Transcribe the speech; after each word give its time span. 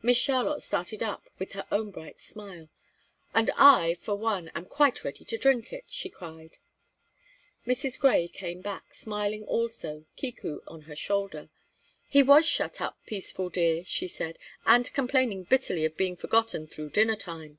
Miss 0.00 0.16
Charlotte 0.16 0.62
started 0.62 1.02
up, 1.02 1.28
with 1.38 1.52
her 1.52 1.66
own 1.70 1.90
bright 1.90 2.18
smile. 2.18 2.70
"And 3.34 3.50
I, 3.54 3.92
for 3.96 4.16
one, 4.16 4.48
am 4.54 4.64
quite 4.64 5.04
ready 5.04 5.26
to 5.26 5.36
drink 5.36 5.74
it!" 5.74 5.84
she 5.88 6.08
cried. 6.08 6.56
Mrs. 7.66 8.00
Grey 8.00 8.28
came 8.28 8.62
back, 8.62 8.94
smiling 8.94 9.44
also, 9.44 10.06
Kiku 10.16 10.60
on 10.66 10.80
her 10.88 10.96
shoulder. 10.96 11.50
"He 12.08 12.22
was 12.22 12.48
shut 12.48 12.80
up, 12.80 12.96
Peaceful, 13.04 13.50
dear," 13.50 13.84
she 13.84 14.08
said, 14.08 14.38
"and 14.64 14.90
complaining 14.94 15.42
bitterly 15.44 15.84
of 15.84 15.98
being 15.98 16.16
forgotten 16.16 16.66
through 16.66 16.88
dinner 16.88 17.16
time." 17.16 17.58